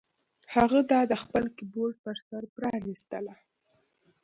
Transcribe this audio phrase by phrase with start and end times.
[0.55, 3.35] هغه دا د خپل کیبورډ په سر پرانیستله